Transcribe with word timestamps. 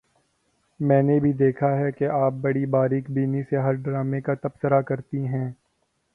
میں 0.79 1.01
نے 1.03 1.19
بھی 1.19 1.31
دیکھا 1.33 1.69
ہے 1.77 1.91
کہ 1.91 2.07
آپ 2.13 2.33
بڑی 2.41 2.65
باریک 2.67 3.09
بینی 3.09 3.43
سے 3.49 3.57
ہر 3.57 3.73
ڈرامے 3.83 4.21
کا 4.21 4.33
تبصرہ 4.43 4.81
کرتی 4.83 5.25
ہیں 5.25 5.49